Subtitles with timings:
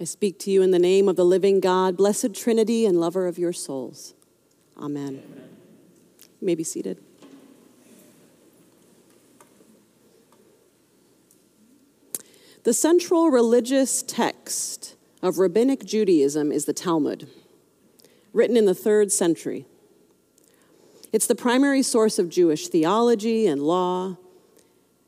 [0.00, 3.26] I speak to you in the name of the living God, blessed Trinity and lover
[3.26, 4.14] of your souls.
[4.76, 5.22] Amen.
[5.24, 5.48] Amen.
[6.40, 7.02] You may be seated.
[12.62, 17.28] The central religious text of rabbinic Judaism is the Talmud,
[18.32, 19.66] written in the third century.
[21.12, 24.16] It's the primary source of Jewish theology and law.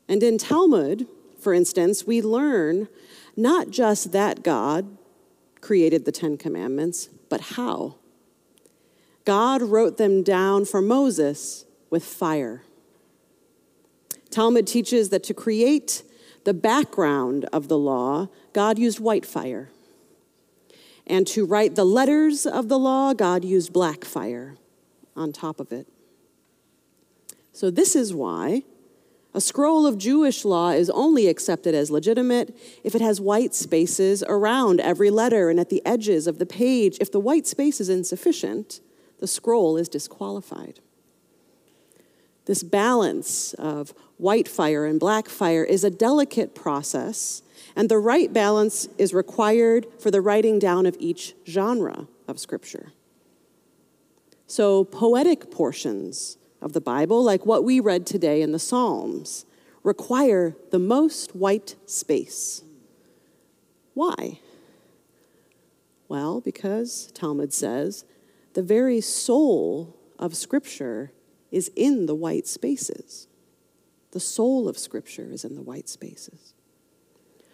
[0.09, 1.07] And in Talmud,
[1.39, 2.89] for instance, we learn
[3.35, 4.97] not just that God
[5.61, 7.95] created the Ten Commandments, but how.
[9.25, 12.63] God wrote them down for Moses with fire.
[14.29, 16.03] Talmud teaches that to create
[16.43, 19.69] the background of the law, God used white fire.
[21.05, 24.55] And to write the letters of the law, God used black fire
[25.15, 25.87] on top of it.
[27.51, 28.63] So, this is why
[29.33, 34.23] a scroll of Jewish law is only accepted as legitimate if it has white spaces
[34.27, 36.97] around every letter and at the edges of the page.
[36.99, 38.81] If the white space is insufficient,
[39.19, 40.79] the scroll is disqualified.
[42.45, 47.41] This balance of white fire and black fire is a delicate process,
[47.75, 52.91] and the right balance is required for the writing down of each genre of Scripture.
[54.47, 59.45] So, poetic portions of the Bible, like what we read today in the Psalms,
[59.83, 62.63] require the most white space.
[63.93, 64.39] Why?
[66.07, 68.05] Well, because, Talmud says,
[68.53, 71.11] the very soul of Scripture
[71.51, 73.27] is in the white spaces.
[74.11, 76.53] The soul of Scripture is in the white spaces.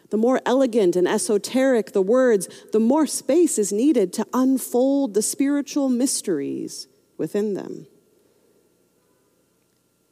[0.09, 5.21] The more elegant and esoteric the words, the more space is needed to unfold the
[5.21, 7.87] spiritual mysteries within them.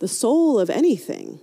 [0.06, 1.40] The soul of anything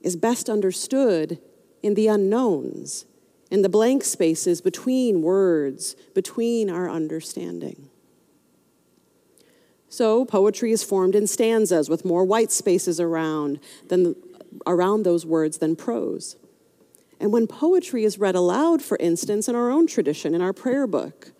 [0.00, 1.38] is best understood
[1.82, 3.04] in the unknowns,
[3.50, 7.90] in the blank spaces between words, between our understanding.
[9.90, 14.16] So, poetry is formed in stanzas with more white spaces around than
[14.66, 16.36] around those words than prose.
[17.20, 20.86] And when poetry is read aloud, for instance, in our own tradition, in our prayer
[20.86, 21.32] book,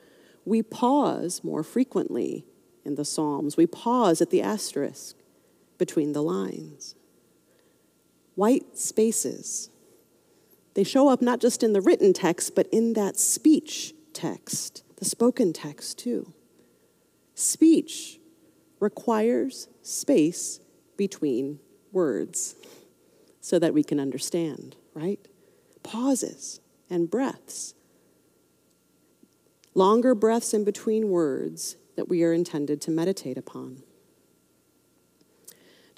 [0.44, 2.44] we pause more frequently
[2.84, 3.56] in the Psalms.
[3.56, 5.17] We pause at the asterisk
[5.78, 6.94] between the lines.
[8.34, 9.71] White spaces.
[10.75, 15.05] They show up not just in the written text, but in that speech text, the
[15.05, 16.33] spoken text too.
[17.34, 18.21] Speech
[18.81, 20.61] requires space
[20.97, 21.61] between
[21.93, 22.56] words
[23.41, 25.21] so that we can understand, right?
[25.83, 26.60] Pauses
[26.91, 27.75] and breaths.
[29.75, 33.83] Longer breaths in between words that we are intended to meditate upon.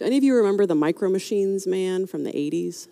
[0.01, 2.89] Do any of you remember the Micro Machines man from the 80s?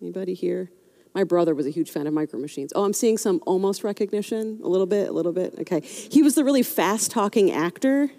[0.00, 0.70] Anybody here?
[1.12, 2.72] My brother was a huge fan of Micro Machines.
[2.76, 5.56] Oh, I'm seeing some almost recognition, a little bit, a little bit.
[5.58, 5.80] Okay.
[5.80, 8.12] He was the really fast talking actor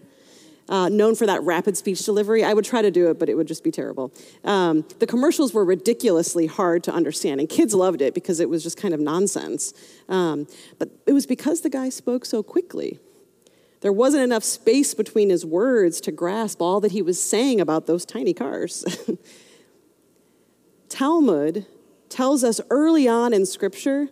[0.67, 2.43] uh, known for that rapid speech delivery.
[2.43, 4.11] I would try to do it, but it would just be terrible.
[4.43, 8.61] Um, the commercials were ridiculously hard to understand, and kids loved it because it was
[8.61, 9.73] just kind of nonsense.
[10.09, 10.47] Um,
[10.79, 12.99] but it was because the guy spoke so quickly.
[13.83, 17.85] There wasn't enough space between his words to grasp all that he was saying about
[17.85, 18.85] those tiny cars.
[20.89, 21.65] Talmud
[22.07, 24.07] tells us early on in Scripture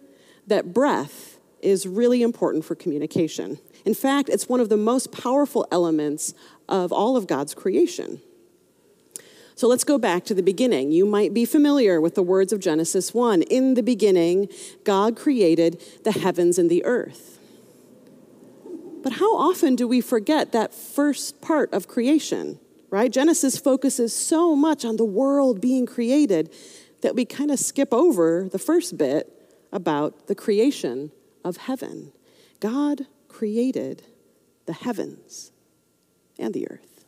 [0.45, 3.59] that breath is really important for communication.
[3.85, 6.33] In fact, it's one of the most powerful elements
[6.67, 8.21] of all of God's creation.
[9.55, 10.91] So let's go back to the beginning.
[10.91, 13.43] You might be familiar with the words of Genesis 1.
[13.43, 14.49] In the beginning,
[14.83, 17.37] God created the heavens and the earth.
[19.03, 23.11] But how often do we forget that first part of creation, right?
[23.11, 26.53] Genesis focuses so much on the world being created
[27.01, 29.27] that we kind of skip over the first bit
[29.71, 31.11] about the creation
[31.43, 32.11] of heaven.
[32.59, 34.03] God created
[34.65, 35.51] the heavens
[36.37, 37.05] and the earth.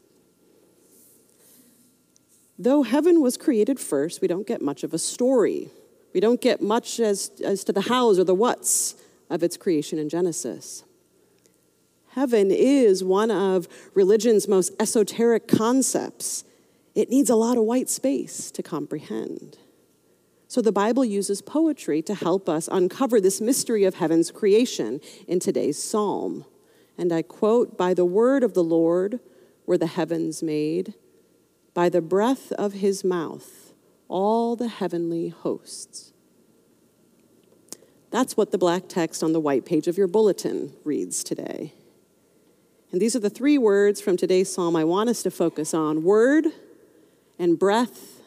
[2.58, 5.70] Though heaven was created first, we don't get much of a story.
[6.14, 8.96] We don't get much as, as to the hows or the whats
[9.30, 10.84] of its creation in Genesis.
[12.16, 16.44] Heaven is one of religion's most esoteric concepts.
[16.94, 19.58] It needs a lot of white space to comprehend.
[20.48, 25.40] So the Bible uses poetry to help us uncover this mystery of heaven's creation in
[25.40, 26.46] today's psalm.
[27.00, 29.20] And I quote By the word of the Lord
[29.66, 30.94] were the heavens made,
[31.74, 33.74] by the breath of his mouth,
[34.08, 36.14] all the heavenly hosts.
[38.12, 41.74] That's what the black text on the white page of your bulletin reads today.
[42.94, 46.04] And these are the three words from today's psalm I want us to focus on
[46.04, 46.46] word
[47.40, 48.22] and breath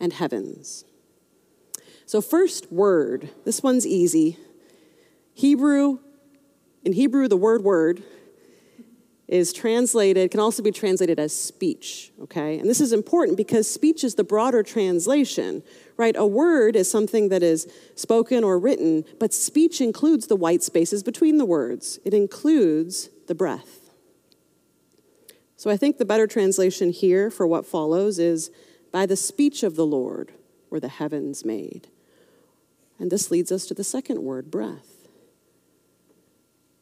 [0.00, 0.86] and heavens.
[2.06, 4.38] So, first word, this one's easy.
[5.34, 5.98] Hebrew
[6.84, 8.02] In Hebrew, the word word
[9.28, 12.58] is translated, can also be translated as speech, okay?
[12.58, 15.62] And this is important because speech is the broader translation,
[15.98, 16.16] right?
[16.16, 21.02] A word is something that is spoken or written, but speech includes the white spaces
[21.02, 23.87] between the words, it includes the breath.
[25.58, 28.52] So I think the better translation here for what follows is
[28.92, 30.30] by the speech of the Lord
[30.70, 31.88] were the heavens made.
[33.00, 35.08] And this leads us to the second word, breath.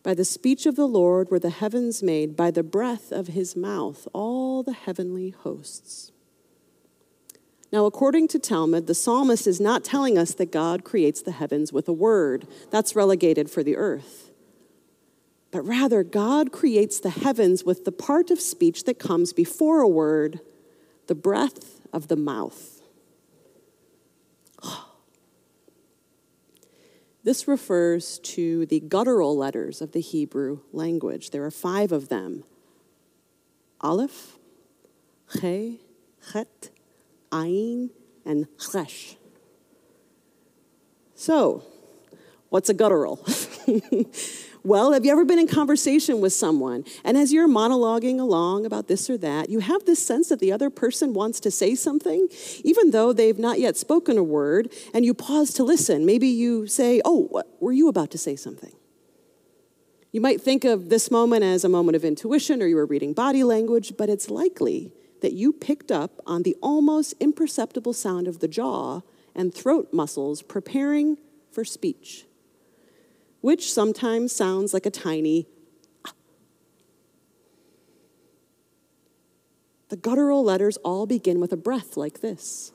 [0.03, 3.57] By the speech of the Lord were the heavens made, by the breath of his
[3.57, 6.13] mouth, all the heavenly hosts.
[7.73, 11.73] Now, according to Talmud, the psalmist is not telling us that God creates the heavens
[11.73, 12.47] with a word.
[12.71, 14.26] That's relegated for the earth.
[15.57, 19.89] But rather, God creates the heavens with the part of speech that comes before a
[19.89, 20.41] word,
[21.07, 22.83] the breath of the mouth.
[27.25, 31.31] This refers to the guttural letters of the Hebrew language.
[31.31, 32.45] There are five of them
[33.81, 34.37] Aleph,
[35.41, 35.77] Heh,
[36.33, 36.69] Chet,
[37.33, 37.89] Ayin,
[38.27, 39.17] and Chesh.
[41.15, 41.65] So,
[42.51, 43.27] what's a guttural?
[44.67, 48.89] Well, have you ever been in conversation with someone and as you're monologuing along about
[48.89, 52.27] this or that, you have this sense that the other person wants to say something,
[52.65, 56.05] even though they've not yet spoken a word, and you pause to listen.
[56.05, 58.73] Maybe you say, Oh, what, were you about to say something?
[60.11, 63.13] You might think of this moment as a moment of intuition or you were reading
[63.13, 64.93] body language, but it's likely
[65.23, 69.03] that you picked up on the almost imperceptible sound of the jaw
[69.33, 71.19] and throat muscles preparing
[71.53, 72.27] for speech
[73.47, 75.47] which sometimes sounds like a tiny.
[79.89, 82.73] The guttural letters all begin with a breath like this.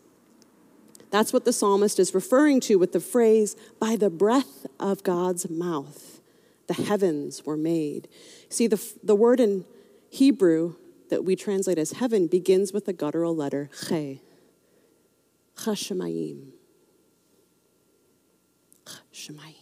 [1.09, 5.49] That's what the psalmist is referring to with the phrase, by the breath of God's
[5.49, 6.21] mouth,
[6.67, 8.07] the heavens were made.
[8.47, 9.65] See, the, the word in
[10.09, 10.75] Hebrew
[11.09, 14.19] that we translate as heaven begins with the guttural letter heh,
[15.57, 16.51] hashamayim.
[19.13, 19.60] Hashamayim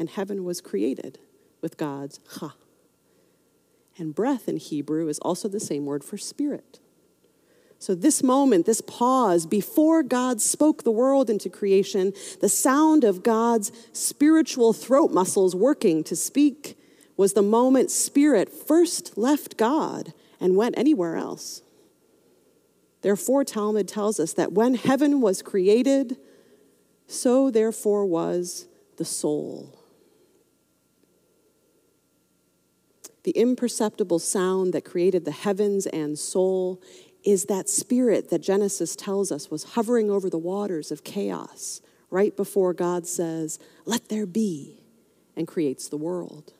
[0.00, 1.18] and heaven was created
[1.60, 2.54] with God's cha.
[3.98, 6.80] And breath in Hebrew is also the same word for spirit.
[7.78, 13.22] So, this moment, this pause before God spoke the world into creation, the sound of
[13.22, 16.78] God's spiritual throat muscles working to speak
[17.18, 21.60] was the moment spirit first left God and went anywhere else.
[23.02, 26.16] Therefore, Talmud tells us that when heaven was created,
[27.06, 29.79] so therefore was the soul.
[33.22, 36.80] The imperceptible sound that created the heavens and soul
[37.24, 41.80] is that spirit that Genesis tells us was hovering over the waters of chaos
[42.10, 44.80] right before God says, Let there be,
[45.36, 46.52] and creates the world.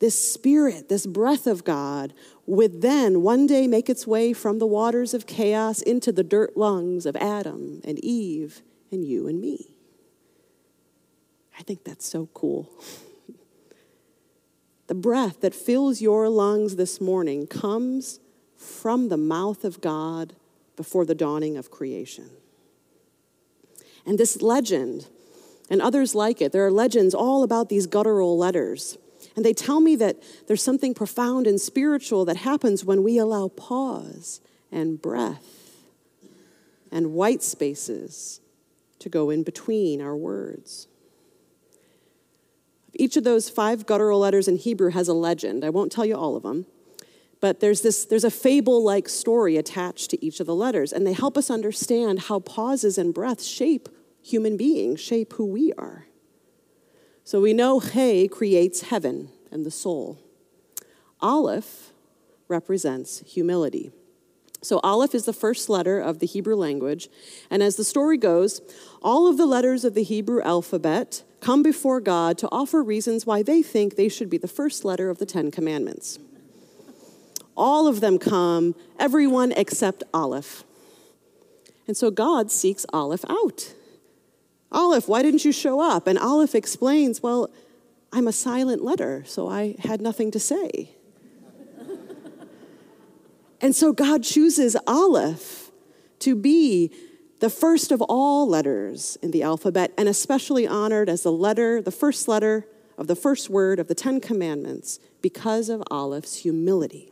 [0.00, 2.12] This spirit, this breath of God,
[2.46, 6.56] would then one day make its way from the waters of chaos into the dirt
[6.56, 9.74] lungs of Adam and Eve and you and me.
[11.58, 12.68] I think that's so cool.
[14.86, 18.20] The breath that fills your lungs this morning comes
[18.56, 20.34] from the mouth of God
[20.76, 22.30] before the dawning of creation.
[24.06, 25.08] And this legend,
[25.70, 28.98] and others like it, there are legends all about these guttural letters.
[29.34, 33.48] And they tell me that there's something profound and spiritual that happens when we allow
[33.48, 35.80] pause and breath
[36.92, 38.40] and white spaces
[38.98, 40.88] to go in between our words.
[42.94, 45.64] Each of those five guttural letters in Hebrew has a legend.
[45.64, 46.66] I won't tell you all of them,
[47.40, 51.12] but there's this there's a fable-like story attached to each of the letters, and they
[51.12, 53.88] help us understand how pauses and breaths shape
[54.22, 56.06] human beings, shape who we are.
[57.24, 60.18] So we know Heh creates heaven and the soul.
[61.20, 61.90] Aleph
[62.48, 63.90] represents humility.
[64.64, 67.08] So, Aleph is the first letter of the Hebrew language.
[67.50, 68.62] And as the story goes,
[69.02, 73.42] all of the letters of the Hebrew alphabet come before God to offer reasons why
[73.42, 76.18] they think they should be the first letter of the Ten Commandments.
[77.56, 80.64] All of them come, everyone except Aleph.
[81.86, 83.74] And so God seeks Aleph out.
[84.72, 86.06] Aleph, why didn't you show up?
[86.06, 87.50] And Aleph explains, well,
[88.12, 90.90] I'm a silent letter, so I had nothing to say.
[93.64, 95.70] And so God chooses Aleph
[96.18, 96.92] to be
[97.40, 101.90] the first of all letters in the alphabet, and especially honored as the letter, the
[101.90, 102.66] first letter
[102.98, 107.10] of the first word of the Ten Commandments because of Aleph's humility.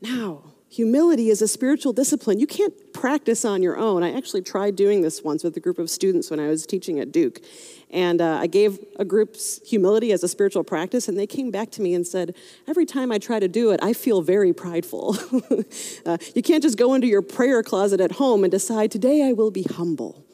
[0.00, 4.02] Now, Humility is a spiritual discipline you can't practice on your own.
[4.02, 6.98] I actually tried doing this once with a group of students when I was teaching
[6.98, 7.40] at Duke.
[7.90, 11.70] And uh, I gave a group's humility as a spiritual practice, and they came back
[11.72, 12.34] to me and said,
[12.66, 15.16] Every time I try to do it, I feel very prideful.
[16.06, 19.32] uh, you can't just go into your prayer closet at home and decide, Today I
[19.32, 20.24] will be humble.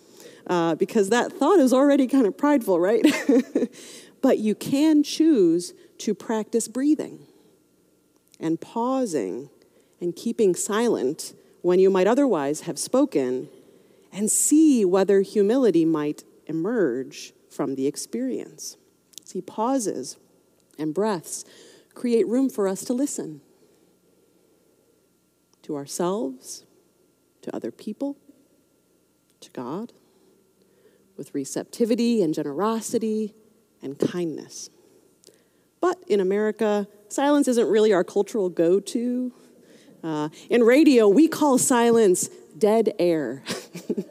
[0.47, 3.05] Uh, because that thought is already kind of prideful, right?
[4.23, 7.27] but you can choose to practice breathing
[8.41, 9.51] and pausing
[10.03, 11.33] and keeping silent
[11.63, 13.49] when you might otherwise have spoken
[14.13, 18.77] and see whether humility might emerge from the experience.
[19.25, 20.19] See, pauses
[20.77, 21.45] and breaths
[21.95, 23.43] create room for us to listen
[25.63, 26.67] to ourselves,
[27.43, 28.17] to other people,
[29.41, 29.93] to God,
[31.17, 33.35] with receptivity and generosity
[33.81, 34.69] and kindness.
[35.81, 39.33] But in America, silence isn't really our cultural go to.
[40.03, 42.29] Uh, in radio, we call silence
[42.59, 43.43] dead air.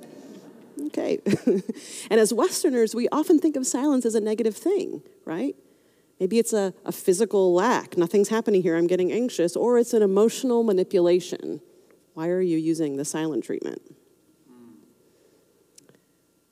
[0.87, 1.19] okay.
[2.09, 5.55] and as Westerners, we often think of silence as a negative thing, right?
[6.19, 7.97] Maybe it's a, a physical lack.
[7.97, 8.77] Nothing's happening here.
[8.77, 9.55] I'm getting anxious.
[9.55, 11.61] Or it's an emotional manipulation.
[12.13, 13.81] Why are you using the silent treatment?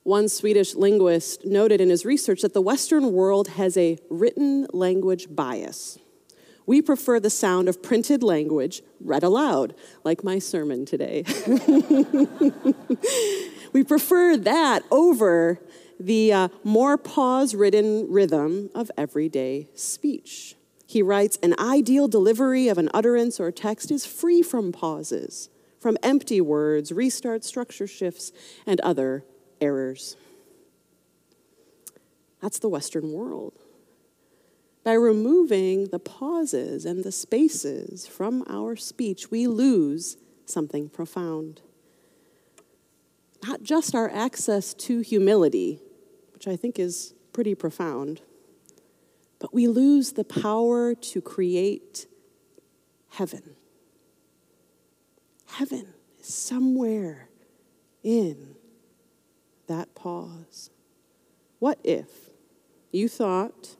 [0.03, 5.27] One Swedish linguist noted in his research that the Western world has a written language
[5.29, 5.99] bias.
[6.69, 9.73] We prefer the sound of printed language read aloud,
[10.03, 11.25] like my sermon today.
[13.73, 15.59] we prefer that over
[15.99, 20.53] the uh, more pause ridden rhythm of everyday speech.
[20.85, 25.49] He writes An ideal delivery of an utterance or text is free from pauses,
[25.79, 28.31] from empty words, restart structure shifts,
[28.67, 29.25] and other
[29.59, 30.17] errors.
[32.43, 33.53] That's the Western world
[34.83, 41.61] by removing the pauses and the spaces from our speech, we lose something profound.
[43.43, 45.79] Not just our access to humility,
[46.33, 48.21] which I think is pretty profound,
[49.39, 52.07] but we lose the power to create
[53.09, 53.55] heaven.
[55.45, 57.29] Heaven is somewhere
[58.03, 58.55] in
[59.67, 60.69] that pause.
[61.59, 62.29] What if
[62.91, 63.75] you thought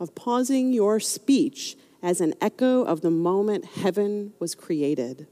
[0.00, 5.28] of pausing your speech as an echo of the moment heaven was created?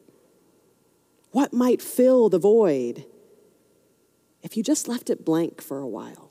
[1.32, 3.06] What might fill the void
[4.42, 6.30] if you just left it blank for a while?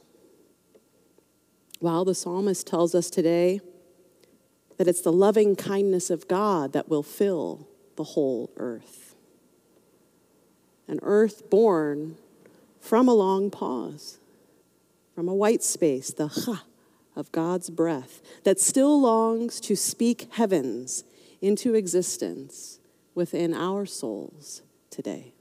[1.79, 3.59] While the psalmist tells us today
[4.77, 9.15] that it's the loving kindness of God that will fill the whole earth.
[10.87, 12.17] An earth born
[12.79, 14.19] from a long pause,
[15.13, 16.63] from a white space, the ha
[17.17, 21.03] of God's breath that still longs to speak heavens
[21.41, 22.79] into existence
[23.15, 25.33] within our souls today.